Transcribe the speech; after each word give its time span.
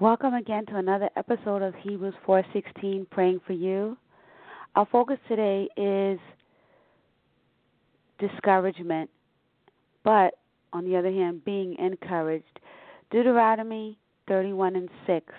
Welcome 0.00 0.34
again 0.34 0.64
to 0.66 0.76
another 0.76 1.10
episode 1.16 1.60
of 1.60 1.74
Hebrews 1.74 2.14
4:16 2.24 3.06
praying 3.10 3.40
for 3.40 3.52
you. 3.52 3.96
Our 4.76 4.86
focus 4.86 5.18
today 5.26 5.68
is 5.76 6.20
discouragement, 8.20 9.10
but 10.04 10.34
on 10.72 10.84
the 10.84 10.94
other 10.94 11.10
hand, 11.10 11.44
being 11.44 11.74
encouraged. 11.80 12.60
Deuteronomy 13.10 13.98
31 14.28 14.76
and 14.76 14.88
6. 15.04 15.34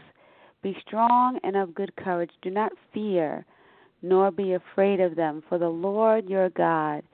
Be 0.61 0.77
strong 0.85 1.39
and 1.45 1.55
of 1.55 1.73
good 1.73 1.95
courage. 1.95 2.31
Do 2.41 2.49
not 2.49 2.73
fear, 2.93 3.45
nor 4.01 4.29
be 4.29 4.55
afraid 4.55 4.99
of 4.99 5.15
them, 5.15 5.41
for 5.47 5.57
the 5.57 5.69
Lord 5.69 6.27
your 6.27 6.49
God, 6.49 7.05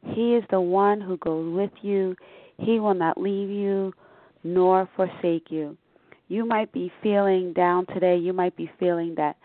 He 0.00 0.34
is 0.36 0.44
the 0.48 0.62
one 0.62 1.02
who 1.02 1.18
goes 1.18 1.54
with 1.54 1.84
you. 1.84 2.16
He 2.56 2.80
will 2.80 2.94
not 2.94 3.20
leave 3.20 3.50
you 3.50 3.92
nor 4.42 4.88
forsake 4.96 5.50
you 5.50 5.76
you 6.34 6.44
might 6.44 6.72
be 6.72 6.92
feeling 7.00 7.52
down 7.52 7.86
today. 7.86 8.16
You 8.16 8.32
might 8.32 8.56
be 8.56 8.68
feeling 8.80 9.14
that 9.16 9.36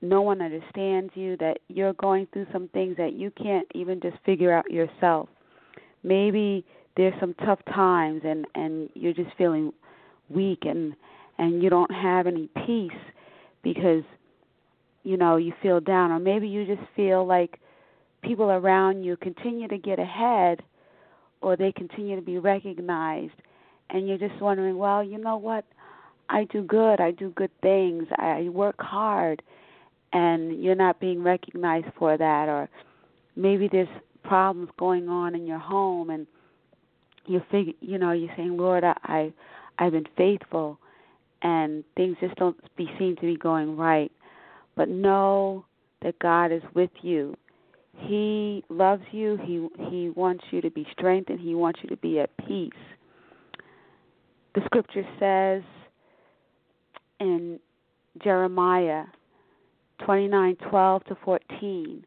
no 0.00 0.22
one 0.22 0.40
understands 0.40 1.10
you, 1.16 1.36
that 1.38 1.58
you're 1.66 1.94
going 1.94 2.28
through 2.32 2.46
some 2.52 2.68
things 2.68 2.96
that 2.96 3.14
you 3.14 3.32
can't 3.32 3.66
even 3.74 4.00
just 4.00 4.16
figure 4.24 4.52
out 4.52 4.70
yourself. 4.70 5.28
Maybe 6.04 6.64
there's 6.96 7.18
some 7.18 7.34
tough 7.44 7.58
times 7.74 8.22
and 8.24 8.46
and 8.54 8.88
you're 8.94 9.12
just 9.12 9.30
feeling 9.36 9.72
weak 10.28 10.60
and 10.62 10.94
and 11.38 11.60
you 11.60 11.70
don't 11.70 11.90
have 11.90 12.28
any 12.28 12.48
peace 12.66 13.02
because 13.62 14.04
you 15.02 15.16
know 15.16 15.36
you 15.36 15.52
feel 15.60 15.80
down 15.80 16.12
or 16.12 16.20
maybe 16.20 16.46
you 16.46 16.64
just 16.66 16.86
feel 16.94 17.26
like 17.26 17.58
people 18.22 18.50
around 18.50 19.02
you 19.02 19.16
continue 19.16 19.66
to 19.68 19.78
get 19.78 19.98
ahead 19.98 20.62
or 21.40 21.56
they 21.56 21.72
continue 21.72 22.16
to 22.16 22.22
be 22.22 22.38
recognized 22.38 23.34
and 23.92 24.06
you're 24.08 24.18
just 24.18 24.40
wondering, 24.40 24.78
well, 24.78 25.02
you 25.02 25.18
know 25.18 25.36
what? 25.36 25.64
I 26.30 26.44
do 26.44 26.62
good. 26.62 27.00
I 27.00 27.10
do 27.10 27.30
good 27.30 27.50
things. 27.60 28.06
I 28.16 28.48
work 28.50 28.76
hard, 28.78 29.42
and 30.12 30.62
you're 30.62 30.74
not 30.74 31.00
being 31.00 31.22
recognized 31.22 31.88
for 31.98 32.16
that. 32.16 32.48
Or 32.48 32.68
maybe 33.36 33.68
there's 33.70 33.88
problems 34.22 34.70
going 34.78 35.08
on 35.08 35.34
in 35.34 35.46
your 35.46 35.58
home, 35.58 36.10
and 36.10 36.26
you 37.26 37.42
figure, 37.50 37.74
you 37.80 37.98
know, 37.98 38.12
you're 38.12 38.32
saying, 38.36 38.56
Lord, 38.56 38.84
I, 38.84 38.94
I 39.04 39.32
I've 39.78 39.92
been 39.92 40.06
faithful, 40.16 40.78
and 41.42 41.84
things 41.96 42.16
just 42.20 42.36
don't 42.36 42.56
be 42.76 42.88
seem 42.98 43.16
to 43.16 43.22
be 43.22 43.36
going 43.36 43.76
right. 43.76 44.12
But 44.76 44.88
know 44.88 45.64
that 46.02 46.18
God 46.20 46.52
is 46.52 46.62
with 46.74 46.90
you. 47.02 47.36
He 47.96 48.64
loves 48.68 49.02
you. 49.10 49.38
He 49.42 49.68
He 49.90 50.10
wants 50.10 50.44
you 50.52 50.60
to 50.60 50.70
be 50.70 50.86
strengthened. 50.92 51.40
He 51.40 51.54
wants 51.54 51.80
you 51.82 51.88
to 51.88 51.96
be 51.96 52.20
at 52.20 52.30
peace 52.46 52.72
the 54.54 54.62
scripture 54.64 55.04
says 55.18 55.62
in 57.20 57.60
Jeremiah 58.22 59.04
29:12 60.00 61.04
to 61.04 61.14
14, 61.24 62.04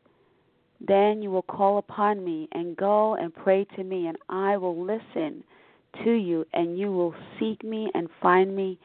then 0.81 1.22
you 1.22 1.31
will 1.31 1.44
call 1.44 1.78
upon 1.78 2.24
me 2.24 2.50
and 2.51 2.75
go 2.75 3.16
and 3.16 3.34
pray 3.34 3.66
to 3.75 3.84
me, 3.84 4.07
and 4.07 4.18
I 4.29 4.57
will 4.57 4.84
listen 4.84 5.44
to 6.03 6.12
you, 6.12 6.46
and 6.53 6.78
you 6.78 6.91
will 6.91 7.13
seek 7.40 7.63
me 7.63 7.90
and 7.94 8.09
find 8.22 8.56
me 8.56 8.79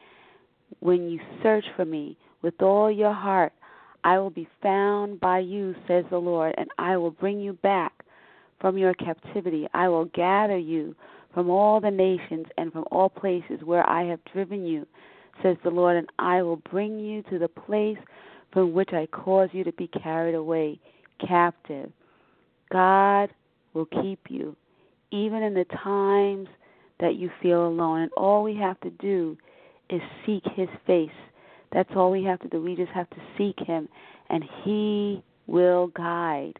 when 0.79 1.09
you 1.09 1.19
search 1.41 1.65
for 1.75 1.85
me 1.85 2.15
with 2.41 2.61
all 2.61 2.91
your 2.91 3.13
heart. 3.13 3.51
I 4.03 4.17
will 4.19 4.29
be 4.29 4.47
found 4.61 5.19
by 5.19 5.39
you, 5.39 5.75
says 5.87 6.05
the 6.09 6.19
Lord, 6.19 6.55
and 6.57 6.69
I 6.77 6.95
will 6.95 7.11
bring 7.11 7.39
you 7.39 7.53
back 7.53 7.91
from 8.61 8.77
your 8.77 8.93
captivity. 8.93 9.67
I 9.73 9.89
will 9.89 10.05
gather 10.05 10.57
you 10.57 10.95
from 11.33 11.49
all 11.49 11.81
the 11.81 11.91
nations 11.91 12.45
and 12.57 12.71
from 12.71 12.85
all 12.91 13.09
places 13.09 13.61
where 13.63 13.87
I 13.89 14.03
have 14.03 14.19
driven 14.31 14.65
you, 14.65 14.85
says 15.41 15.57
the 15.63 15.69
Lord, 15.69 15.97
and 15.97 16.09
I 16.19 16.41
will 16.41 16.61
bring 16.71 16.99
you 16.99 17.21
to 17.23 17.39
the 17.39 17.47
place 17.47 17.97
from 18.51 18.73
which 18.73 18.93
I 18.93 19.07
caused 19.07 19.53
you 19.53 19.63
to 19.63 19.71
be 19.73 19.87
carried 19.87 20.35
away 20.35 20.79
captive. 21.25 21.91
God 22.71 23.29
will 23.73 23.85
keep 23.85 24.19
you, 24.29 24.55
even 25.11 25.43
in 25.43 25.53
the 25.53 25.65
times 25.65 26.47
that 26.99 27.15
you 27.15 27.29
feel 27.41 27.67
alone. 27.67 28.01
And 28.01 28.11
all 28.17 28.43
we 28.43 28.55
have 28.55 28.79
to 28.81 28.89
do 28.91 29.37
is 29.89 30.01
seek 30.25 30.43
His 30.55 30.69
face. 30.85 31.09
That's 31.71 31.89
all 31.95 32.11
we 32.11 32.23
have 32.23 32.39
to 32.39 32.47
do. 32.47 32.61
We 32.61 32.75
just 32.75 32.91
have 32.91 33.09
to 33.11 33.21
seek 33.37 33.59
Him, 33.65 33.87
and 34.29 34.43
He 34.63 35.23
will 35.47 35.87
guide. 35.87 36.59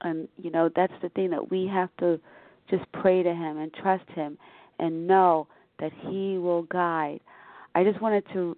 And, 0.00 0.28
you 0.36 0.50
know, 0.50 0.70
that's 0.74 0.92
the 1.02 1.08
thing 1.10 1.30
that 1.30 1.50
we 1.50 1.66
have 1.66 1.90
to 2.00 2.20
just 2.70 2.84
pray 2.92 3.22
to 3.22 3.32
Him 3.32 3.58
and 3.58 3.72
trust 3.72 4.08
Him 4.10 4.38
and 4.78 5.06
know 5.06 5.46
that 5.78 5.92
He 6.08 6.38
will 6.38 6.62
guide. 6.62 7.20
I 7.74 7.84
just 7.84 8.00
wanted 8.00 8.24
to 8.32 8.56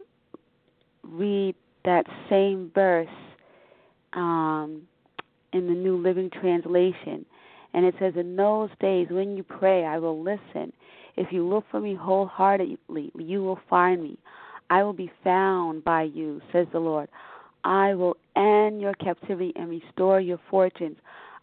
read 1.02 1.54
that 1.84 2.04
same 2.28 2.70
verse 2.74 3.08
um, 4.12 4.82
in 5.52 5.66
the 5.66 5.72
New 5.72 5.96
Living 5.96 6.30
Translation. 6.30 7.24
And 7.72 7.84
it 7.84 7.94
says, 7.98 8.14
In 8.16 8.36
those 8.36 8.70
days 8.80 9.08
when 9.10 9.36
you 9.36 9.42
pray, 9.42 9.84
I 9.84 9.98
will 9.98 10.22
listen. 10.22 10.72
If 11.16 11.28
you 11.32 11.46
look 11.46 11.64
for 11.70 11.80
me 11.80 11.94
wholeheartedly, 11.94 13.12
you 13.18 13.42
will 13.42 13.58
find 13.70 14.02
me. 14.02 14.18
I 14.68 14.82
will 14.82 14.92
be 14.92 15.10
found 15.22 15.84
by 15.84 16.02
you, 16.02 16.40
says 16.52 16.66
the 16.72 16.78
Lord. 16.78 17.08
I 17.64 17.94
will 17.94 18.16
end 18.36 18.80
your 18.80 18.94
captivity 18.94 19.52
and 19.56 19.68
restore 19.68 20.20
your 20.20 20.40
fortunes. 20.50 20.96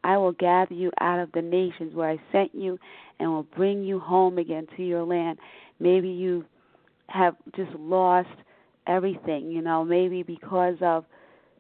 I 0.04 0.18
will 0.18 0.34
gather 0.34 0.74
you 0.74 0.92
out 1.00 1.20
of 1.20 1.32
the 1.32 1.42
nations 1.42 1.96
where 1.96 2.10
I 2.10 2.20
sent 2.32 2.54
you 2.54 2.78
and 3.20 3.32
will 3.32 3.48
bring 3.56 3.84
you 3.84 4.00
home 4.00 4.38
again 4.38 4.68
to 4.76 4.84
your 4.84 5.04
land. 5.04 5.40
Maybe 5.80 6.10
you 6.10 6.46
have 7.14 7.36
just 7.56 7.72
lost 7.76 8.30
everything, 8.88 9.52
you 9.52 9.62
know, 9.62 9.84
maybe 9.84 10.24
because 10.24 10.76
of 10.82 11.06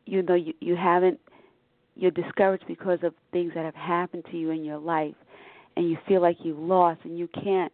you 0.06 0.22
know 0.22 0.36
you, 0.36 0.54
you 0.60 0.76
haven't 0.76 1.20
you're 1.96 2.12
discouraged 2.12 2.66
because 2.68 3.00
of 3.04 3.14
things 3.32 3.54
that 3.56 3.64
have 3.64 3.76
happened 3.76 4.26
to 4.32 4.38
you 4.38 4.50
in 4.50 4.66
your 4.66 4.80
life 4.80 5.16
and 5.78 5.90
you 5.90 5.98
feel 6.08 6.22
like 6.22 6.38
you've 6.44 6.60
lost 6.60 7.00
and 7.04 7.18
you 7.18 7.30
can't 7.42 7.72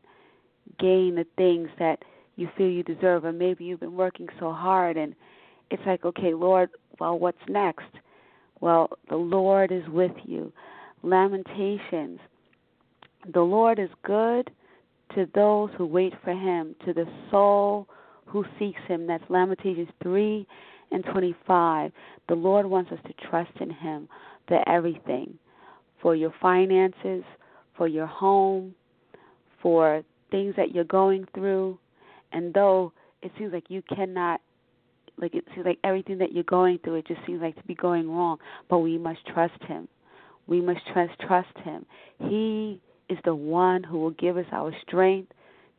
gain 0.80 1.16
the 1.16 1.26
things 1.38 1.70
that 1.80 2.04
you 2.36 2.50
feel 2.58 2.70
you 2.70 2.84
deserve 2.84 3.26
or 3.26 3.32
maybe 3.32 3.64
you've 3.64 3.80
been 3.80 3.96
working 3.96 4.28
so 4.40 4.52
hard 4.52 4.98
and 4.98 5.16
it's 5.72 5.82
like 5.86 6.06
okay 6.06 6.34
lord 6.34 6.70
well 7.00 7.18
what's 7.18 7.40
next 7.48 7.88
well, 8.62 8.90
the 9.10 9.16
Lord 9.16 9.72
is 9.72 9.88
with 9.90 10.12
you. 10.26 10.52
Lamentations. 11.04 12.20
The 13.34 13.42
Lord 13.42 13.80
is 13.80 13.90
good 14.04 14.52
to 15.16 15.28
those 15.34 15.70
who 15.78 15.86
wait 15.86 16.14
for 16.24 16.32
him, 16.32 16.76
to 16.86 16.94
the 16.94 17.06
soul 17.32 17.88
who 18.26 18.46
seeks 18.58 18.82
him. 18.88 19.08
That's 19.08 19.24
Lamentations 19.30 19.90
3 20.04 20.46
and 20.92 21.04
25. 21.06 21.92
The 22.28 22.36
Lord 22.36 22.66
wants 22.66 22.92
us 22.92 23.00
to 23.08 23.28
trust 23.28 23.52
in 23.60 23.70
him 23.70 24.08
for 24.48 24.68
everything 24.68 25.38
for 26.02 26.16
your 26.16 26.34
finances, 26.42 27.24
for 27.76 27.88
your 27.88 28.06
home, 28.06 28.74
for 29.62 30.04
things 30.32 30.54
that 30.58 30.74
you're 30.74 30.84
going 30.86 31.26
through. 31.34 31.78
And 32.32 32.54
though 32.54 32.94
it 33.22 33.32
seems 33.38 33.54
like 33.54 33.66
you 33.70 33.82
cannot 33.94 34.42
like 35.18 35.36
it 35.36 35.44
seems 35.54 35.66
like 35.66 35.80
everything 35.84 36.18
that 36.20 36.32
you're 36.32 36.44
going 36.46 36.80
through, 36.80 36.96
it 36.96 37.08
just 37.08 37.20
seems 37.28 37.42
like 37.42 37.56
to 37.58 37.64
be 37.64 37.76
going 37.76 38.10
wrong. 38.10 38.38
But 38.70 38.80
we 38.80 38.98
must 38.98 39.20
trust 39.28 39.62
Him. 39.68 39.88
We 40.48 40.62
must 40.62 40.80
trust 40.94 41.12
trust 41.20 41.58
Him. 41.64 41.86
He 42.20 42.80
is 43.10 43.18
the 43.26 43.36
one 43.36 43.84
who 43.84 44.00
will 44.00 44.12
give 44.12 44.38
us 44.38 44.46
our 44.52 44.74
strength 44.88 45.32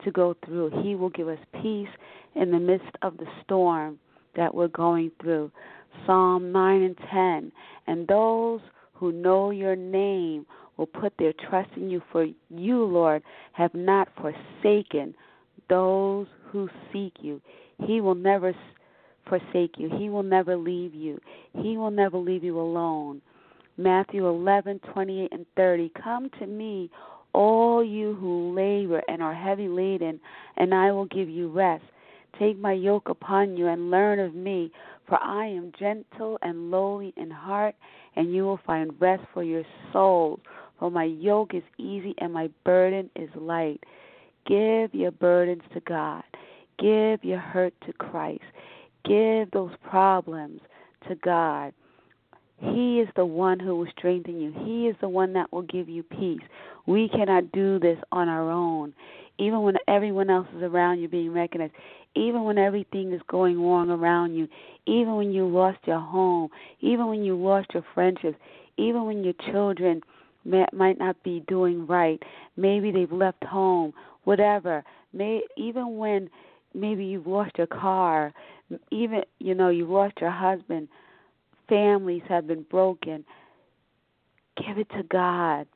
to 0.05 0.11
go 0.11 0.35
through. 0.44 0.82
He 0.82 0.94
will 0.94 1.11
give 1.11 1.29
us 1.29 1.38
peace 1.62 1.88
in 2.35 2.50
the 2.50 2.59
midst 2.59 2.91
of 3.03 3.17
the 3.17 3.27
storm 3.43 3.99
that 4.37 4.55
we're 4.55 4.69
going 4.69 5.11
through. 5.21 5.50
Psalm 6.06 6.53
9 6.53 6.82
and 6.82 6.99
10. 7.11 7.53
And 7.87 8.06
those 8.06 8.61
who 8.94 9.12
know 9.12 9.50
your 9.50 9.77
name 9.77 10.47
will 10.77 10.87
put 10.87 11.12
their 11.19 11.32
trust 11.49 11.71
in 11.77 11.91
you, 11.91 12.00
for 12.11 12.27
you, 12.49 12.85
Lord, 12.85 13.23
have 13.53 13.75
not 13.75 14.09
forsaken 14.17 15.15
those 15.69 16.27
who 16.50 16.69
seek 16.93 17.15
you. 17.21 17.41
He 17.87 18.00
will 18.00 18.15
never 18.15 18.55
forsake 19.29 19.75
you. 19.79 19.91
He 19.99 20.09
will 20.09 20.23
never 20.23 20.56
leave 20.56 20.94
you. 20.94 21.21
He 21.62 21.77
will 21.77 21.91
never 21.91 22.19
leave 22.19 22.44
you 22.44 22.59
alone. 22.59 23.21
Matthew 23.77 24.27
11:28 24.27 25.29
and 25.32 25.47
30. 25.56 25.91
Come 26.03 26.29
to 26.38 26.47
me, 26.47 26.91
all 27.32 27.82
you 27.85 28.15
who 28.15 28.55
labor 28.55 29.03
and 29.09 29.23
are 29.23 29.35
heavy 29.35 29.69
laden, 29.69 30.21
and 30.56 30.75
I 30.75 30.93
will 30.93 31.06
give 31.06 31.29
you 31.29 31.49
rest. 31.49 31.85
Take 32.38 32.59
my 32.59 32.73
yoke 32.73 33.09
upon 33.09 33.56
you 33.56 33.67
and 33.67 33.91
learn 33.91 34.19
of 34.19 34.35
me, 34.35 34.73
for 35.06 35.19
I 35.23 35.47
am 35.47 35.73
gentle 35.79 36.38
and 36.43 36.71
lowly 36.71 37.12
in 37.17 37.31
heart, 37.31 37.75
and 38.17 38.32
you 38.32 38.44
will 38.44 38.61
find 38.67 38.93
rest 39.00 39.23
for 39.35 39.43
your 39.43 39.65
souls. 39.93 40.41
For 40.79 40.91
my 40.91 41.05
yoke 41.05 41.55
is 41.55 41.62
easy 41.79 42.15
and 42.19 42.32
my 42.32 42.49
burden 42.65 43.11
is 43.15 43.29
light. 43.37 43.81
Give 44.47 44.94
your 44.94 45.11
burdens 45.11 45.62
to 45.75 45.81
God. 45.81 46.23
Give 46.79 47.23
your 47.23 47.38
hurt 47.38 47.75
to 47.87 47.93
Christ. 47.93 48.41
Give 49.05 49.50
those 49.50 49.73
problems 49.88 50.61
to 51.09 51.15
God. 51.17 51.75
He 52.56 53.00
is 53.00 53.09
the 53.17 53.25
one 53.25 53.59
who 53.59 53.77
will 53.77 53.91
strengthen 53.97 54.41
you. 54.41 54.53
He 54.65 54.87
is 54.87 54.97
the 55.00 55.09
one 55.09 55.32
that 55.35 55.53
will 55.53 55.62
give 55.62 55.88
you 55.88 56.03
peace. 56.03 56.43
We 56.87 57.09
cannot 57.09 57.53
do 57.53 57.79
this 57.79 57.99
on 58.12 58.29
our 58.29 58.50
own. 58.50 58.94
Even 59.38 59.62
when 59.62 59.77
everyone 59.88 60.29
else 60.29 60.49
is 60.56 60.62
around 60.62 61.00
you 61.00 61.09
being 61.09 61.32
recognized, 61.32 61.73
even 62.15 62.44
when 62.44 62.59
everything 62.59 63.12
is 63.12 63.21
going 63.29 63.61
wrong 63.61 63.91
around 63.91 64.35
you, 64.35 64.49
even 64.87 65.17
when 65.17 65.32
you 65.32 65.47
lost 65.47 65.79
your 65.87 66.00
home, 66.00 66.49
even 66.81 67.06
when 67.06 67.23
you 67.23 67.37
lost 67.37 67.69
your 67.73 67.85
friendships, 67.94 68.37
even 68.77 69.05
when 69.05 69.23
your 69.23 69.35
children 69.50 70.00
may, 70.44 70.67
might 70.73 70.99
not 70.99 71.23
be 71.23 71.44
doing 71.49 71.87
right, 71.87 72.21
maybe 72.56 72.91
they've 72.91 73.12
left 73.12 73.44
home, 73.44 73.93
whatever. 74.25 74.82
May 75.12 75.43
even 75.56 75.97
when 75.97 76.29
maybe 76.75 77.05
you've 77.05 77.27
lost 77.27 77.53
your 77.59 77.67
car, 77.67 78.32
even 78.91 79.23
you 79.38 79.55
know 79.55 79.69
you've 79.69 79.91
lost 79.91 80.15
your 80.21 80.31
husband, 80.31 80.88
families 81.69 82.23
have 82.29 82.47
been 82.47 82.62
broken. 82.62 83.25
Give 84.56 84.79
it 84.79 84.88
to 84.91 85.03
God. 85.05 85.67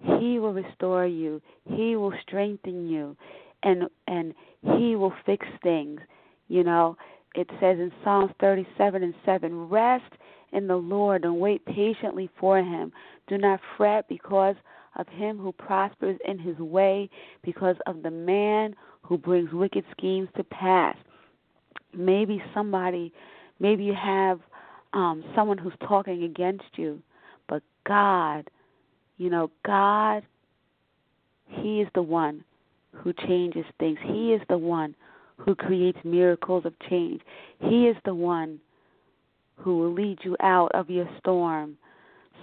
He 0.00 0.38
will 0.38 0.52
restore 0.52 1.06
you. 1.06 1.42
He 1.64 1.96
will 1.96 2.12
strengthen 2.22 2.88
you, 2.88 3.16
and 3.62 3.84
and 4.06 4.34
He 4.76 4.96
will 4.96 5.12
fix 5.26 5.46
things. 5.62 6.00
You 6.48 6.64
know, 6.64 6.96
it 7.34 7.48
says 7.60 7.78
in 7.78 7.92
Psalms 8.02 8.32
37 8.40 9.02
and 9.02 9.14
7, 9.26 9.68
rest 9.68 10.12
in 10.52 10.66
the 10.66 10.76
Lord 10.76 11.24
and 11.24 11.38
wait 11.38 11.64
patiently 11.66 12.30
for 12.40 12.58
Him. 12.58 12.92
Do 13.26 13.36
not 13.36 13.60
fret 13.76 14.08
because 14.08 14.56
of 14.98 15.06
him 15.08 15.38
who 15.38 15.52
prospers 15.52 16.18
in 16.26 16.38
his 16.38 16.58
way, 16.58 17.08
because 17.42 17.76
of 17.86 18.02
the 18.02 18.10
man 18.10 18.74
who 19.02 19.16
brings 19.16 19.52
wicked 19.52 19.84
schemes 19.96 20.28
to 20.36 20.44
pass. 20.44 20.96
Maybe 21.96 22.42
somebody, 22.52 23.12
maybe 23.60 23.84
you 23.84 23.94
have 23.94 24.40
um, 24.92 25.24
someone 25.34 25.56
who's 25.56 25.72
talking 25.86 26.24
against 26.24 26.76
you, 26.76 27.00
but 27.48 27.62
God, 27.86 28.50
you 29.18 29.30
know, 29.30 29.50
God, 29.66 30.22
He 31.46 31.80
is 31.80 31.88
the 31.94 32.02
one 32.02 32.44
who 32.92 33.12
changes 33.12 33.64
things. 33.78 33.98
He 34.02 34.32
is 34.32 34.40
the 34.48 34.58
one 34.58 34.94
who 35.36 35.54
creates 35.54 35.98
miracles 36.04 36.64
of 36.64 36.74
change. 36.88 37.20
He 37.60 37.86
is 37.86 37.96
the 38.04 38.14
one 38.14 38.60
who 39.56 39.78
will 39.78 39.92
lead 39.92 40.18
you 40.22 40.36
out 40.40 40.70
of 40.74 40.88
your 40.88 41.08
storm. 41.18 41.76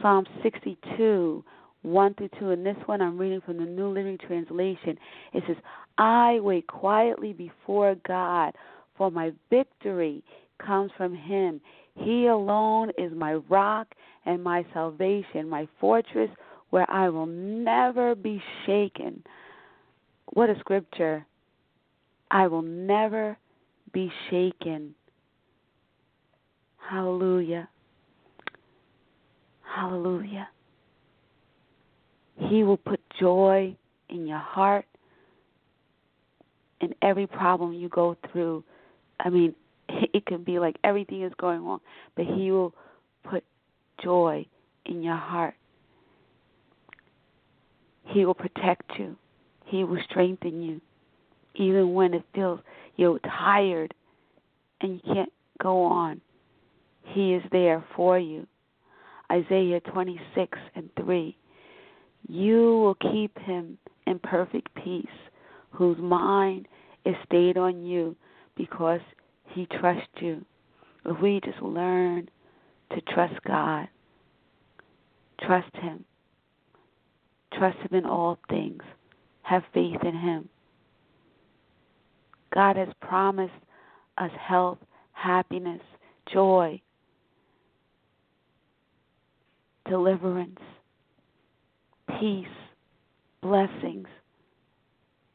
Psalm 0.02 0.26
62, 0.44 1.44
1 1.82 2.14
through 2.16 2.30
2. 2.40 2.52
And 2.52 2.66
this 2.66 2.76
one 2.86 3.02
I'm 3.02 3.18
reading 3.18 3.42
from 3.42 3.58
the 3.58 3.66
New 3.66 3.90
Living 3.90 4.18
Translation. 4.18 4.98
It 5.34 5.44
says, 5.48 5.58
I 5.98 6.40
wait 6.42 6.68
quietly 6.68 7.34
before 7.34 7.96
God, 8.08 8.54
for 8.98 9.10
my 9.12 9.32
victory 9.50 10.24
comes 10.66 10.92
from 10.98 11.16
Him. 11.16 11.62
He 11.96 12.28
alone 12.28 12.92
is 12.98 13.12
my 13.16 13.36
rock 13.50 13.88
and 14.26 14.44
my 14.44 14.66
salvation, 14.74 15.48
my 15.48 15.68
fortress 15.80 16.30
where 16.70 16.90
I 16.90 17.10
will 17.10 17.26
never 17.26 18.16
be 18.16 18.42
shaken. 18.66 19.24
What 20.34 20.50
a 20.50 20.60
scripture! 20.60 21.26
I 22.32 22.48
will 22.48 22.64
never 22.64 23.38
be 23.94 24.12
shaken. 24.30 24.96
Hallelujah. 26.78 27.70
Hallelujah. 29.62 30.50
He 32.50 32.64
will 32.64 32.78
put 32.78 33.00
joy 33.20 33.76
in 34.10 34.28
your 34.28 34.40
heart 34.40 34.86
in 36.82 36.94
every 37.02 37.28
problem 37.28 37.74
you 37.74 37.90
go 37.90 38.18
through. 38.32 38.64
I 39.20 39.30
mean, 39.30 39.56
it 39.90 40.26
can 40.26 40.44
be 40.44 40.60
like 40.60 40.76
everything 40.84 41.24
is 41.24 41.34
going 41.38 41.64
wrong, 41.64 41.80
but 42.16 42.26
He 42.26 42.52
will 42.52 42.74
put 43.24 43.44
joy 44.04 44.46
in 44.86 45.02
your 45.02 45.16
heart. 45.16 45.56
He 48.06 48.26
will 48.26 48.34
protect 48.34 48.92
you. 48.98 49.16
He 49.66 49.84
will 49.84 50.00
strengthen 50.10 50.62
you, 50.62 50.82
even 51.56 51.94
when 51.94 52.14
it 52.14 52.24
feels 52.34 52.60
you're 52.98 53.20
tired 53.20 53.94
and 54.82 55.02
you 55.04 55.14
can't 55.14 55.34
go 55.62 55.84
on. 55.84 56.22
He 57.04 57.34
is 57.34 57.44
there 57.52 57.84
for 57.96 58.20
you. 58.20 58.46
Isaiah 59.32 59.80
26 59.80 60.58
and 60.76 60.90
3. 61.04 61.36
You 62.28 62.80
will 62.80 62.96
keep 62.96 63.38
him 63.40 63.78
in 64.06 64.20
perfect 64.20 64.70
peace, 64.76 65.06
whose 65.72 65.98
mind 65.98 66.68
is 67.06 67.16
stayed 67.26 67.58
on 67.58 67.84
you 67.86 68.16
because 68.56 69.02
he 69.50 69.68
trusts 69.80 70.08
you. 70.20 70.46
If 71.06 71.22
we 71.22 71.40
just 71.44 71.62
learn 71.62 72.30
to 72.92 73.02
trust 73.14 73.36
God, 73.46 73.88
trust 75.42 75.74
Him, 75.76 76.04
trust 77.58 77.78
Him 77.80 78.00
in 78.00 78.06
all 78.06 78.38
things, 78.50 78.82
have 79.44 79.64
faith 79.74 80.04
in 80.04 80.16
Him. 80.16 80.50
God 82.54 82.78
has 82.78 82.90
promised 83.02 83.54
us 84.18 84.32
health, 84.40 84.78
happiness, 85.12 85.82
joy, 86.32 86.82
deliverance, 89.90 90.60
peace, 92.20 92.46
blessings. 93.42 94.08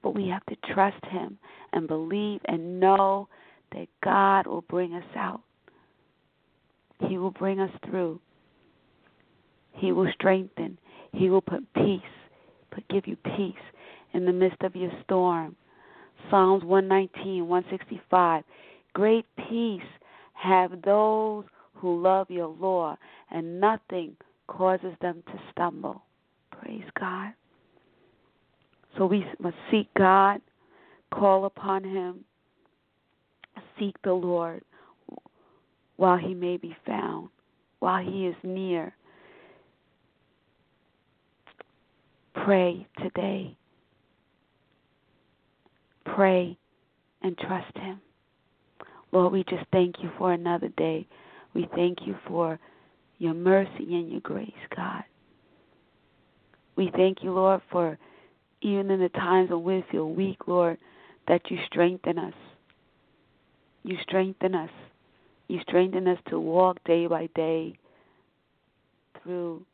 But 0.02 0.14
we 0.14 0.28
have 0.28 0.44
to 0.46 0.56
trust 0.72 1.04
Him 1.10 1.38
and 1.72 1.86
believe 1.86 2.40
and 2.46 2.80
know 2.80 3.28
that 3.72 3.86
God 4.02 4.46
will 4.46 4.62
bring 4.62 4.94
us 4.94 5.04
out. 5.16 5.42
He 7.08 7.18
will 7.18 7.30
bring 7.30 7.60
us 7.60 7.70
through. 7.86 8.20
He 9.72 9.92
will 9.92 10.10
strengthen. 10.14 10.78
He 11.12 11.30
will 11.30 11.40
put 11.40 11.72
peace, 11.74 12.00
but 12.70 12.88
give 12.88 13.06
you 13.06 13.16
peace 13.16 13.54
in 14.12 14.24
the 14.24 14.32
midst 14.32 14.62
of 14.62 14.76
your 14.76 14.92
storm. 15.04 15.56
Psalms 16.30 16.64
119, 16.64 17.46
165. 17.46 18.44
Great 18.92 19.26
peace 19.48 19.80
have 20.34 20.82
those 20.82 21.44
who 21.74 22.00
love 22.00 22.30
your 22.30 22.48
law, 22.48 22.96
and 23.30 23.60
nothing 23.60 24.16
causes 24.46 24.94
them 25.00 25.22
to 25.26 25.40
stumble. 25.50 26.02
Praise 26.50 26.84
God. 26.98 27.32
So 28.98 29.06
we 29.06 29.24
must 29.38 29.56
seek 29.70 29.88
God, 29.96 30.40
call 31.12 31.44
upon 31.46 31.84
Him, 31.84 32.24
seek 33.78 33.94
the 34.02 34.12
Lord 34.12 34.62
while 35.96 36.18
He 36.18 36.34
may 36.34 36.56
be 36.56 36.76
found, 36.86 37.28
while 37.78 38.02
He 38.02 38.26
is 38.26 38.36
near. 38.42 38.94
Pray 42.34 42.86
today. 43.02 43.56
Pray 46.04 46.56
and 47.22 47.36
trust 47.38 47.76
Him. 47.76 48.00
Lord, 49.12 49.32
we 49.32 49.44
just 49.44 49.64
thank 49.72 49.96
you 50.02 50.10
for 50.18 50.32
another 50.32 50.68
day. 50.76 51.06
We 51.54 51.68
thank 51.74 51.98
you 52.06 52.16
for 52.26 52.58
your 53.18 53.34
mercy 53.34 53.94
and 53.94 54.10
your 54.10 54.20
grace, 54.20 54.52
God. 54.74 55.02
We 56.76 56.90
thank 56.96 57.22
you, 57.22 57.32
Lord, 57.32 57.60
for 57.70 57.98
even 58.62 58.90
in 58.90 59.00
the 59.00 59.08
times 59.10 59.50
when 59.50 59.64
we 59.64 59.84
feel 59.90 60.10
weak, 60.10 60.46
Lord, 60.46 60.78
that 61.28 61.42
you 61.50 61.58
strengthen 61.66 62.18
us. 62.18 62.34
You 63.82 63.96
strengthen 64.02 64.54
us. 64.54 64.70
You 65.48 65.60
strengthen 65.62 66.06
us 66.06 66.18
to 66.28 66.38
walk 66.38 66.82
day 66.84 67.06
by 67.06 67.28
day 67.34 67.74
through 69.22 69.64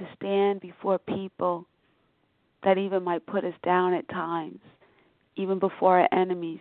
to 0.00 0.08
stand 0.16 0.60
before 0.60 0.98
people 0.98 1.66
that 2.64 2.78
even 2.78 3.02
might 3.02 3.24
put 3.26 3.44
us 3.44 3.54
down 3.64 3.94
at 3.94 4.08
times, 4.08 4.58
even 5.36 5.58
before 5.58 6.00
our 6.00 6.08
enemies. 6.12 6.58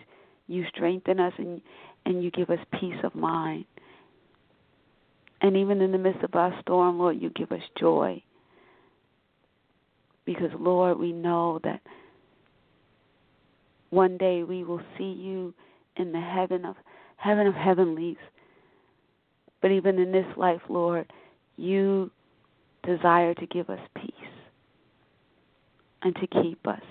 You 0.48 0.65
strengthen 0.74 1.19
us 1.19 1.34
and 1.38 1.62
and 2.05 2.24
you 2.24 2.31
give 2.31 2.50
us 2.50 2.60
peace 2.79 2.98
of 3.03 3.13
mind. 3.13 3.65
And 5.41 5.55
even 5.58 5.81
in 5.81 5.91
the 5.91 5.98
midst 5.98 6.24
of 6.24 6.34
our 6.36 6.58
storm, 6.62 6.98
Lord, 6.98 7.22
you 7.22 7.29
give 7.29 7.51
us 7.51 7.62
joy. 7.77 8.22
Because 10.25 10.51
Lord, 10.58 10.98
we 10.98 11.12
know 11.12 11.60
that 11.63 11.81
one 13.89 14.17
day 14.17 14.43
we 14.43 14.63
will 14.63 14.81
see 14.98 15.12
you 15.12 15.53
in 15.98 16.12
the 16.12 16.22
heaven 16.22 16.65
of 16.65 16.75
heaven 17.17 17.48
of 17.48 17.53
heavenlies. 17.53 18.17
But 19.62 19.72
even 19.72 20.00
in 20.00 20.12
this 20.12 20.27
life, 20.38 20.62
Lord, 20.69 21.12
you 21.58 22.12
desire 22.89 23.34
to 23.36 23.46
give 23.48 23.69
us 23.69 23.79
peace 23.96 24.13
and 26.01 26.15
to 26.15 26.27
keep 26.41 26.65
us 26.67 26.81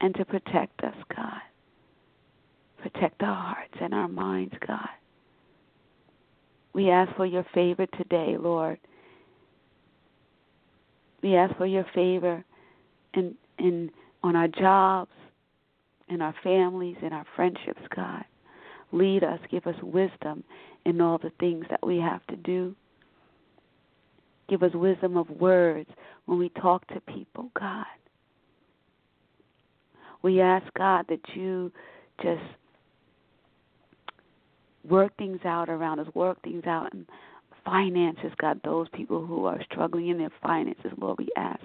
and 0.00 0.14
to 0.14 0.24
protect 0.24 0.82
us, 0.82 0.94
God. 1.14 1.40
Protect 2.82 3.22
our 3.22 3.34
hearts 3.34 3.74
and 3.80 3.94
our 3.94 4.08
minds, 4.08 4.54
God. 4.66 4.88
We 6.74 6.90
ask 6.90 7.14
for 7.16 7.24
your 7.24 7.46
favor 7.54 7.86
today, 7.98 8.36
Lord. 8.38 8.78
We 11.22 11.34
ask 11.34 11.56
for 11.56 11.66
your 11.66 11.86
favor 11.94 12.44
in 13.14 13.34
in 13.58 13.90
on 14.22 14.36
our 14.36 14.48
jobs, 14.48 15.10
in 16.08 16.20
our 16.20 16.34
families, 16.42 16.96
in 17.00 17.12
our 17.12 17.24
friendships, 17.34 17.80
God. 17.94 18.24
Lead 18.92 19.24
us, 19.24 19.40
give 19.50 19.66
us 19.66 19.74
wisdom 19.82 20.44
in 20.84 21.00
all 21.00 21.18
the 21.18 21.32
things 21.40 21.64
that 21.70 21.84
we 21.84 21.96
have 21.96 22.24
to 22.26 22.36
do. 22.36 22.74
Give 24.48 24.62
us 24.62 24.72
wisdom 24.74 25.16
of 25.16 25.28
words 25.30 25.90
when 26.26 26.38
we 26.38 26.48
talk 26.50 26.86
to 26.88 27.00
people, 27.00 27.50
God. 27.58 27.86
We 30.22 30.40
ask, 30.40 30.66
God, 30.74 31.06
that 31.08 31.20
you 31.34 31.72
just 32.22 32.42
work 34.88 35.16
things 35.16 35.40
out 35.44 35.68
around 35.68 36.00
us, 36.00 36.06
work 36.14 36.40
things 36.42 36.64
out 36.66 36.92
in 36.94 37.06
finances, 37.64 38.30
God, 38.40 38.60
those 38.64 38.86
people 38.92 39.26
who 39.26 39.44
are 39.44 39.60
struggling 39.70 40.08
in 40.08 40.18
their 40.18 40.30
finances, 40.42 40.92
Lord, 40.96 41.18
we 41.18 41.28
ask 41.36 41.60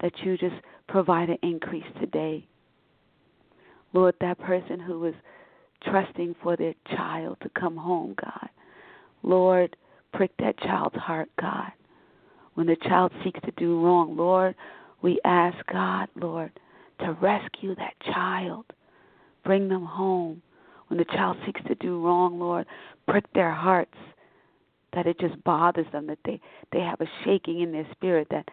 that 0.00 0.12
you 0.22 0.38
just 0.38 0.54
provide 0.88 1.28
an 1.28 1.38
increase 1.42 1.84
today. 2.00 2.46
Lord, 3.92 4.14
that 4.20 4.38
person 4.38 4.78
who 4.78 5.04
is 5.06 5.14
trusting 5.82 6.36
for 6.42 6.56
their 6.56 6.74
child 6.94 7.38
to 7.42 7.50
come 7.58 7.76
home, 7.76 8.14
God. 8.22 8.48
Lord, 9.22 9.76
prick 10.12 10.30
that 10.38 10.58
child's 10.58 10.96
heart, 10.96 11.28
God. 11.40 11.72
When 12.56 12.66
the 12.66 12.76
child 12.76 13.12
seeks 13.22 13.38
to 13.44 13.52
do 13.58 13.84
wrong, 13.84 14.16
Lord, 14.16 14.54
we 15.02 15.20
ask 15.26 15.58
God, 15.70 16.08
Lord, 16.16 16.50
to 17.00 17.12
rescue 17.20 17.74
that 17.76 17.92
child. 18.02 18.64
Bring 19.44 19.68
them 19.68 19.84
home. 19.84 20.40
When 20.88 20.98
the 20.98 21.04
child 21.04 21.36
seeks 21.44 21.60
to 21.68 21.74
do 21.74 22.02
wrong, 22.02 22.40
Lord, 22.40 22.66
prick 23.06 23.30
their 23.34 23.52
hearts 23.52 23.94
that 24.94 25.06
it 25.06 25.20
just 25.20 25.42
bothers 25.44 25.84
them, 25.92 26.06
that 26.06 26.18
they, 26.24 26.40
they 26.72 26.80
have 26.80 26.98
a 27.02 27.06
shaking 27.24 27.60
in 27.60 27.72
their 27.72 27.86
spirit 27.92 28.26
that 28.30 28.48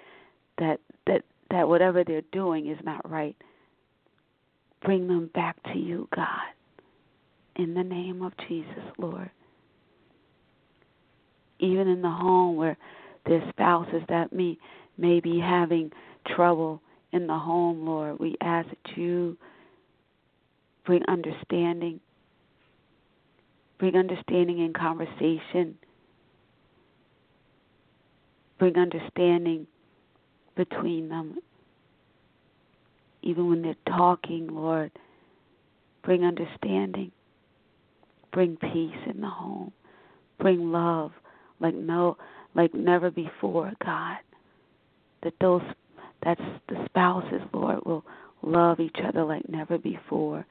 that 0.58 0.82
that 1.08 1.22
that 1.50 1.68
whatever 1.68 2.04
they're 2.04 2.24
doing 2.34 2.68
is 2.68 2.78
not 2.84 3.10
right. 3.10 3.38
Bring 4.84 5.08
them 5.08 5.30
back 5.34 5.56
to 5.72 5.80
you, 5.80 6.10
God. 6.14 6.52
In 7.56 7.74
the 7.74 7.84
name 7.84 8.22
of 8.22 8.34
Jesus, 8.50 8.84
Lord. 8.98 9.32
Even 11.60 11.88
in 11.88 12.02
the 12.02 12.10
home 12.10 12.58
where 12.58 12.78
there's 13.26 13.48
spouses 13.50 14.02
that 14.10 14.34
may, 14.34 14.58
may 14.98 15.20
be 15.20 15.40
having 15.40 15.92
trouble 16.36 16.82
in 17.12 17.28
the 17.28 17.38
home, 17.38 17.86
Lord, 17.86 18.20
we 18.20 18.36
ask 18.42 18.68
that 18.70 18.98
you 18.98 19.38
bring 20.86 21.04
understanding, 21.08 22.00
bring 23.78 23.96
understanding 23.96 24.60
in 24.60 24.74
conversation, 24.74 25.78
bring 28.58 28.78
understanding 28.78 29.68
between 30.56 31.10
them. 31.10 31.38
Even 33.22 33.48
when 33.48 33.62
they're 33.62 33.76
talking, 33.88 34.48
Lord, 34.48 34.92
bring 36.04 36.26
understanding, 36.26 37.12
bring 38.32 38.58
peace 38.58 39.00
in 39.10 39.22
the 39.22 39.30
home, 39.30 39.72
bring 40.40 40.72
love 40.72 41.12
like 41.60 41.76
no 41.76 42.18
like 42.56 42.74
never 42.74 43.12
before, 43.12 43.72
God. 43.84 44.18
That 45.24 45.34
those 45.40 45.62
that's 46.24 46.42
the 46.70 46.86
spouses, 46.86 47.42
Lord, 47.54 47.86
will 47.86 48.06
love 48.42 48.80
each 48.80 48.98
other 49.06 49.24
like 49.24 49.48
never 49.50 49.78
before. 49.78 50.46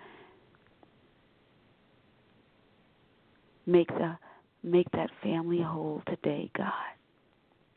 Make 3.67 3.89
the 3.89 4.17
make 4.63 4.91
that 4.93 5.11
family 5.23 5.63
whole 5.63 6.03
today, 6.09 6.51
God. 6.57 6.73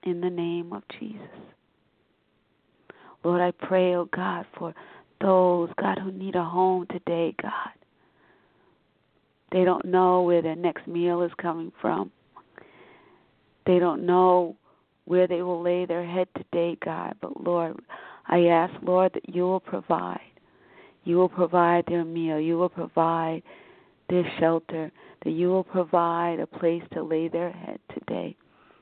In 0.03 0.21
the 0.21 0.29
name 0.29 0.73
of 0.73 0.83
Jesus. 0.99 1.19
Lord, 3.23 3.41
I 3.41 3.51
pray, 3.65 3.95
oh 3.95 4.07
God, 4.15 4.45
for 4.57 4.73
those, 5.19 5.69
God, 5.81 5.97
who 5.97 6.11
need 6.11 6.35
a 6.35 6.43
home 6.43 6.85
today, 6.91 7.33
God. 7.41 7.71
They 9.51 9.63
don't 9.63 9.85
know 9.85 10.21
where 10.21 10.41
their 10.41 10.55
next 10.55 10.85
meal 10.85 11.21
is 11.23 11.31
coming 11.41 11.71
from. 11.81 12.11
They 13.65 13.79
don't 13.79 14.05
know 14.05 14.55
where 15.05 15.27
they 15.27 15.41
will 15.41 15.61
lay 15.61 15.85
their 15.85 16.05
head 16.05 16.27
today, 16.35 16.77
God. 16.83 17.15
But 17.21 17.43
Lord, 17.43 17.79
I 18.27 18.45
ask, 18.47 18.73
Lord, 18.81 19.13
that 19.13 19.33
you 19.33 19.43
will 19.43 19.59
provide. 19.59 20.19
You 21.03 21.17
will 21.17 21.29
provide 21.29 21.85
their 21.87 22.05
meal. 22.05 22.39
You 22.39 22.57
will 22.57 22.69
provide 22.69 23.43
their 24.09 24.25
shelter. 24.39 24.91
That 25.23 25.31
you 25.31 25.49
will 25.49 25.63
provide 25.63 26.39
a 26.39 26.47
place 26.47 26.83
to 26.93 27.03
lay 27.03 27.27
their 27.27 27.51
head 27.51 27.79
today. 27.93 28.35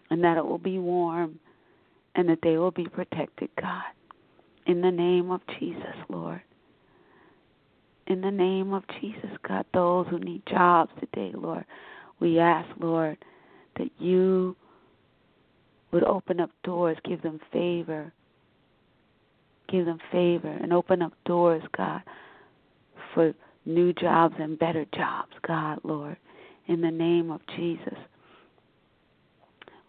And 0.10 0.24
that 0.24 0.38
it 0.38 0.46
will 0.46 0.58
be 0.58 0.80
warm 0.80 1.40
and 2.16 2.30
that 2.30 2.40
they 2.44 2.58
will 2.58 2.72
be 2.72 2.88
protected, 2.88 3.50
God. 3.60 3.84
In 4.66 4.82
the 4.82 4.92
name 4.92 5.32
of 5.32 5.42
Jesus, 5.60 5.96
Lord. 6.10 6.42
In 8.08 8.22
the 8.22 8.32
name 8.32 8.74
of 8.74 8.84
Jesus, 9.02 9.30
God, 9.48 9.66
those 9.74 10.08
who 10.10 10.20
need 10.20 10.44
jobs 10.46 10.92
today, 11.00 11.32
Lord, 11.36 11.66
we 12.20 12.40
ask, 12.40 12.70
Lord, 12.80 13.18
that 13.78 13.90
you 13.98 14.56
would 15.94 16.04
open 16.04 16.40
up 16.40 16.50
doors, 16.64 16.98
give 17.06 17.22
them 17.22 17.40
favor. 17.52 18.12
Give 19.70 19.86
them 19.86 20.00
favor 20.12 20.50
and 20.50 20.74
open 20.74 21.02
up 21.02 21.14
doors, 21.26 21.64
God, 21.78 22.02
for 23.14 23.34
new 23.66 23.94
jobs 23.94 24.36
and 24.40 24.60
better 24.60 24.86
jobs, 24.94 25.32
God, 25.48 25.80
Lord, 25.84 26.18
in 26.68 26.82
the 26.82 26.92
name 26.92 27.32
of 27.32 27.40
Jesus. 27.56 27.98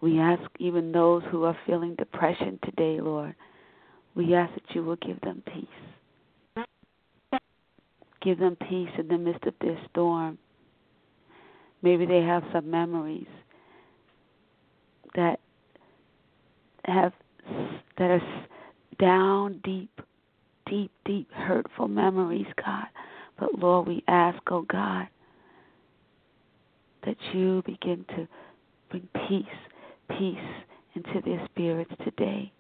We 0.01 0.21
ask 0.21 0.43
even 0.59 0.93
those 0.93 1.23
who 1.31 1.45
are 1.45 1.57
feeling 1.67 1.95
depression 1.97 2.59
today, 2.63 3.01
Lord, 3.01 3.35
we 4.15 4.35
ask 4.35 4.53
that 4.55 4.75
you 4.75 4.85
will 4.85 4.97
give 4.97 5.21
them 5.23 5.43
peace. 5.53 6.67
Give 8.23 8.39
them 8.39 8.57
peace 8.69 8.91
in 8.99 9.09
the 9.09 9.19
midst 9.19 9.45
of 9.45 9.55
their 9.61 9.79
storm. 9.91 10.39
Maybe 11.83 12.07
they 12.07 12.23
have 12.23 12.43
some 12.53 12.71
memories 12.71 13.27
that 15.15 15.41
have 16.85 17.13
that 17.99 18.11
are 18.11 18.23
down 18.99 19.61
deep, 19.65 20.01
deep, 20.69 20.91
deep 21.05 21.31
hurtful 21.33 21.89
memories, 21.89 22.47
God. 22.65 22.87
But 23.39 23.59
Lord, 23.59 23.89
we 23.89 24.03
ask, 24.09 24.39
oh 24.51 24.63
God, 24.63 25.09
that 27.05 27.17
you 27.33 27.63
begin 27.67 28.05
to 28.17 28.29
bring 28.91 29.09
peace, 29.29 29.45
peace 30.09 30.39
into 30.95 31.21
their 31.25 31.45
spirits 31.47 31.93
today 32.05 32.53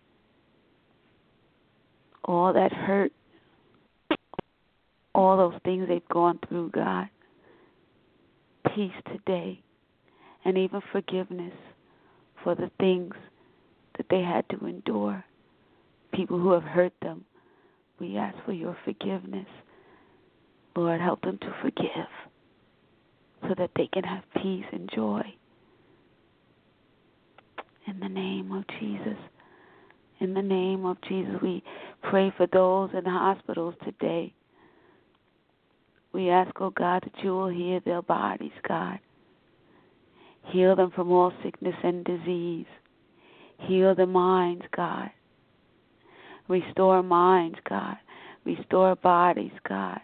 all 2.25 2.53
that 2.53 2.73
hurt, 2.73 3.13
all 5.15 5.37
those 5.37 5.61
things 5.65 5.87
they've 5.89 6.09
gone 6.09 6.39
through, 6.49 6.71
God. 6.71 7.09
Peace 8.75 8.93
today, 9.13 9.61
and 10.45 10.57
even 10.59 10.81
forgiveness 10.91 11.53
for 12.43 12.55
the 12.55 12.71
things 12.81 13.15
that 13.97 14.07
they 14.11 14.23
had 14.23 14.49
to 14.51 14.67
endure. 14.67 15.25
People 16.13 16.39
who 16.39 16.53
have 16.53 16.63
hurt 16.63 16.93
them, 17.03 17.25
we 17.99 18.17
ask 18.17 18.37
for 18.45 18.53
your 18.53 18.77
forgiveness. 18.85 19.47
Lord, 20.77 21.01
help 21.01 21.23
them 21.23 21.39
to 21.39 21.55
forgive 21.63 22.09
so 23.43 23.55
that 23.59 23.71
they 23.77 23.89
can 23.93 24.05
have 24.05 24.23
peace 24.43 24.65
and 24.73 24.91
joy. 24.95 25.23
In 27.87 28.01
the 28.01 28.09
name 28.09 28.51
of 28.53 28.65
Jesus. 28.81 29.19
In 30.21 30.33
the 30.33 30.43
name 30.43 30.87
of 30.87 30.97
Jesus, 31.09 31.35
we 31.43 31.63
pray 32.03 32.33
for 32.37 32.47
those 32.47 32.91
in 32.97 33.05
the 33.05 33.11
hospitals 33.11 33.75
today. 33.85 34.33
We 36.13 36.31
ask, 36.31 36.51
oh 36.61 36.71
God, 36.71 37.03
that 37.03 37.25
you 37.25 37.31
will 37.31 37.49
heal 37.49 37.81
their 37.85 38.01
bodies, 38.01 38.53
God. 38.67 38.99
Heal 40.47 40.77
them 40.77 40.93
from 40.95 41.11
all 41.11 41.33
sickness 41.43 41.75
and 41.83 42.05
disease. 42.05 42.67
Heal 43.67 43.95
the 43.95 44.07
minds, 44.07 44.65
God. 44.77 45.11
Restore 46.49 47.03
minds, 47.03 47.59
God. 47.69 47.97
Restore 48.45 48.97
bodies, 48.97 49.53
God. 49.69 50.01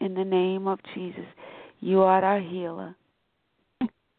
In 0.00 0.14
the 0.14 0.24
name 0.24 0.66
of 0.66 0.78
Jesus, 0.94 1.24
you 1.80 2.02
are 2.02 2.22
our 2.22 2.40
healer. 2.40 2.94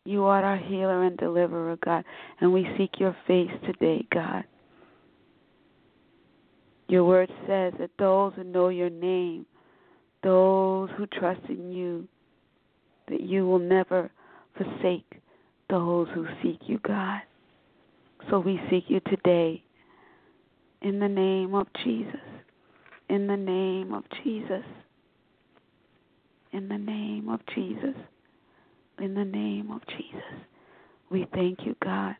You 0.05 0.23
are 0.25 0.43
our 0.43 0.57
healer 0.57 1.03
and 1.03 1.17
deliverer, 1.17 1.77
God. 1.83 2.03
And 2.39 2.53
we 2.53 2.67
seek 2.77 2.99
your 2.99 3.15
face 3.27 3.51
today, 3.65 4.05
God. 4.13 4.43
Your 6.87 7.03
word 7.03 7.29
says 7.47 7.73
that 7.79 7.89
those 7.97 8.33
who 8.35 8.43
know 8.43 8.69
your 8.69 8.91
name, 8.91 9.45
those 10.23 10.89
who 10.97 11.07
trust 11.07 11.41
in 11.49 11.71
you, 11.71 12.07
that 13.07 13.21
you 13.21 13.45
will 13.47 13.59
never 13.59 14.11
forsake 14.55 15.19
those 15.69 16.07
who 16.13 16.27
seek 16.43 16.59
you, 16.67 16.79
God. 16.79 17.21
So 18.29 18.39
we 18.39 18.59
seek 18.69 18.85
you 18.87 18.99
today 19.01 19.63
in 20.81 20.99
the 20.99 21.07
name 21.07 21.53
of 21.53 21.67
Jesus. 21.83 22.15
In 23.09 23.27
the 23.27 23.37
name 23.37 23.93
of 23.93 24.03
Jesus. 24.23 24.63
In 26.51 26.67
the 26.67 26.77
name 26.77 27.29
of 27.29 27.39
Jesus. 27.53 27.95
In 28.99 29.13
the 29.13 29.25
name 29.25 29.71
of 29.71 29.81
Jesus. 29.87 30.21
We 31.11 31.27
thank 31.33 31.65
you, 31.65 31.75
God, 31.83 32.15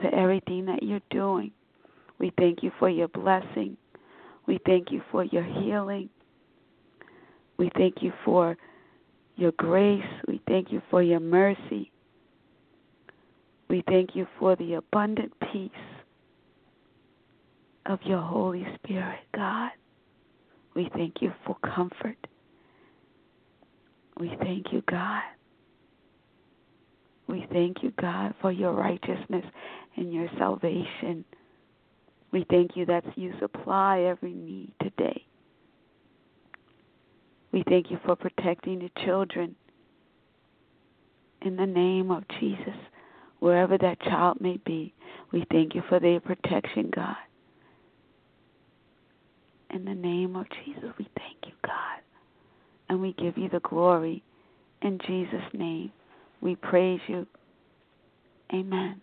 for 0.00 0.14
everything 0.14 0.64
that 0.66 0.82
you're 0.82 1.00
doing. 1.10 1.50
We 2.18 2.32
thank 2.38 2.62
you 2.62 2.72
for 2.78 2.88
your 2.88 3.08
blessing. 3.08 3.76
We 4.46 4.58
thank 4.64 4.90
you 4.90 5.02
for 5.10 5.24
your 5.24 5.44
healing. 5.44 6.08
We 7.58 7.70
thank 7.76 8.02
you 8.02 8.12
for 8.24 8.56
your 9.36 9.52
grace. 9.52 10.02
We 10.26 10.40
thank 10.48 10.72
you 10.72 10.80
for 10.90 11.02
your 11.02 11.20
mercy. 11.20 11.90
We 13.68 13.82
thank 13.88 14.14
you 14.14 14.26
for 14.38 14.56
the 14.56 14.74
abundant 14.74 15.32
peace 15.52 15.70
of 17.86 17.98
your 18.04 18.20
Holy 18.20 18.66
Spirit, 18.76 19.20
God. 19.34 19.70
We 20.74 20.90
thank 20.94 21.20
you 21.20 21.32
for 21.46 21.56
comfort. 21.74 22.16
We 24.18 24.36
thank 24.40 24.72
you, 24.72 24.82
God. 24.88 25.22
We 27.26 27.46
thank 27.52 27.82
you, 27.82 27.92
God, 28.00 28.34
for 28.40 28.52
your 28.52 28.72
righteousness 28.72 29.44
and 29.96 30.12
your 30.12 30.28
salvation. 30.38 31.24
We 32.32 32.44
thank 32.50 32.76
you 32.76 32.86
that 32.86 33.04
you 33.16 33.32
supply 33.40 34.00
every 34.00 34.34
need 34.34 34.72
today. 34.82 35.24
We 37.52 37.62
thank 37.68 37.90
you 37.90 37.98
for 38.04 38.16
protecting 38.16 38.80
the 38.80 38.90
children. 39.04 39.54
In 41.42 41.56
the 41.56 41.66
name 41.66 42.10
of 42.10 42.24
Jesus, 42.40 42.74
wherever 43.44 43.76
that 43.76 44.00
child 44.00 44.40
may 44.40 44.58
be, 44.64 44.94
we 45.30 45.44
thank 45.52 45.74
you 45.74 45.82
for 45.90 46.00
their 46.00 46.18
protection, 46.18 46.90
God. 46.96 47.14
In 49.68 49.84
the 49.84 49.94
name 49.94 50.34
of 50.34 50.46
Jesus, 50.64 50.88
we 50.98 51.06
thank 51.18 51.36
you, 51.44 51.52
God. 51.62 52.00
And 52.88 53.02
we 53.02 53.12
give 53.12 53.36
you 53.36 53.50
the 53.50 53.60
glory. 53.60 54.24
In 54.80 54.98
Jesus' 55.06 55.44
name, 55.52 55.92
we 56.40 56.56
praise 56.56 57.00
you. 57.06 57.26
Amen. 58.50 59.02